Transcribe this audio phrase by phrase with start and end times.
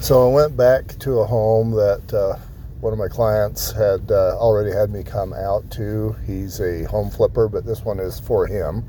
[0.00, 2.38] So I went back to a home that uh,
[2.80, 6.16] one of my clients had uh, already had me come out to.
[6.26, 8.82] He's a home flipper, but this one is for him.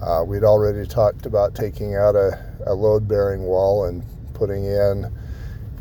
[0.00, 4.04] Uh, we'd already talked about taking out a, a load bearing wall and
[4.34, 5.12] putting in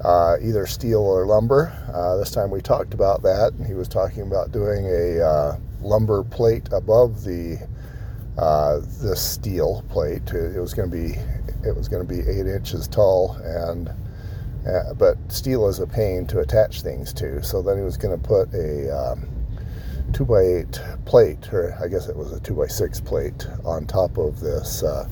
[0.04, 1.72] uh, either steel or lumber.
[1.94, 5.60] Uh, this time we talked about that, and he was talking about doing a uh,
[5.82, 7.60] lumber plate above the
[8.36, 10.34] the steel plate.
[10.34, 11.14] It was going to be
[11.64, 13.92] it was going to be eight inches tall and
[14.66, 17.44] uh, but steel is a pain to attach things to.
[17.44, 19.28] So then he was going to put a um,
[20.14, 23.86] two by eight plate, or I guess it was a two by six plate, on
[23.86, 25.08] top of this uh,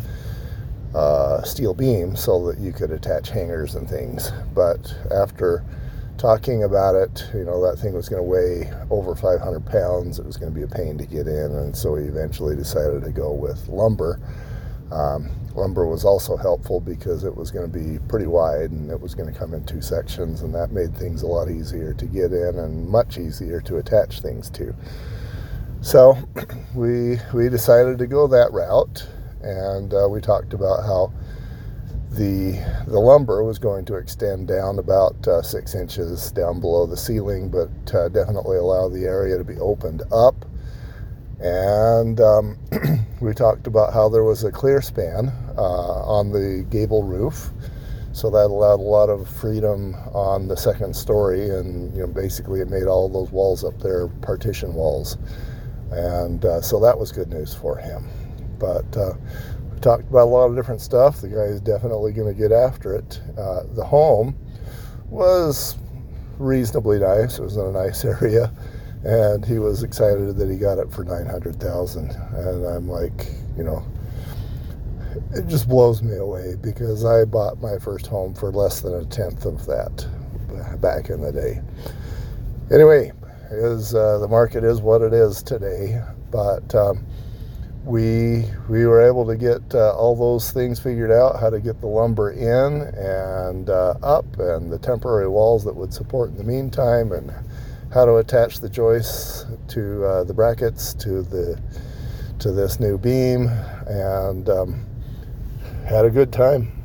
[0.95, 4.31] uh, steel beam so that you could attach hangers and things.
[4.53, 5.63] But after
[6.17, 10.19] talking about it, you know, that thing was going to weigh over 500 pounds.
[10.19, 13.03] It was going to be a pain to get in, and so we eventually decided
[13.03, 14.19] to go with lumber.
[14.93, 19.01] Um, lumber was also helpful because it was going to be pretty wide and it
[19.01, 22.05] was going to come in two sections, and that made things a lot easier to
[22.05, 24.73] get in and much easier to attach things to.
[25.81, 26.15] So
[26.75, 29.07] we we decided to go that route,
[29.41, 31.11] and uh, we talked about how
[32.11, 32.51] the
[32.85, 37.49] the lumber was going to extend down about uh, six inches down below the ceiling,
[37.49, 40.45] but uh, definitely allow the area to be opened up
[41.43, 42.57] and um,
[43.23, 47.51] we talked about how there was a clear span uh, on the gable roof.
[48.11, 52.59] So that allowed a lot of freedom on the second story, and you know, basically
[52.59, 55.17] it made all those walls up there partition walls,
[55.89, 58.07] and uh, so that was good news for him.
[58.59, 59.13] But uh,
[59.73, 61.21] we talked about a lot of different stuff.
[61.21, 63.19] The guy is definitely going to get after it.
[63.35, 64.35] Uh, the home
[65.09, 65.77] was
[66.37, 67.39] reasonably nice.
[67.39, 68.53] It was in a nice area
[69.03, 73.85] and he was excited that he got it for 900,000 and I'm like, you know,
[75.33, 79.05] it just blows me away because I bought my first home for less than a
[79.05, 80.07] tenth of that
[80.79, 81.61] back in the day.
[82.71, 83.11] Anyway,
[83.51, 87.05] is uh, the market is what it is today, but um,
[87.83, 91.79] we we were able to get uh, all those things figured out how to get
[91.81, 96.43] the lumber in and uh, up and the temporary walls that would support in the
[96.43, 97.31] meantime and
[97.93, 101.61] how to attach the joists to uh, the brackets to the
[102.39, 103.47] to this new beam
[103.87, 104.85] and um,
[105.85, 106.82] had a good time